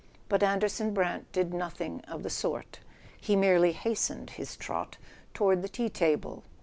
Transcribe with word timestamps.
But 0.29 0.41
Anderson 0.41 0.95
Brant 0.95 1.31
did 1.31 1.53
nothing 1.53 2.01
of 2.07 2.23
the 2.23 2.29
sort: 2.31 2.79
he 3.21 3.35
merely 3.35 3.73
hastened 3.73 4.31
his 4.31 4.57
trot 4.57 4.97
toward 5.35 5.61
the 5.61 5.69
tea 5.69 5.89
table. 5.89 6.43